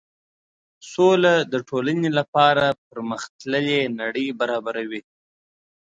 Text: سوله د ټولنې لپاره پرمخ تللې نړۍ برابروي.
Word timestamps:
سوله 0.91 1.33
د 1.51 1.53
ټولنې 1.69 2.09
لپاره 2.19 2.65
پرمخ 2.85 3.21
تللې 3.39 3.81
نړۍ 3.99 4.27
برابروي. 4.39 5.01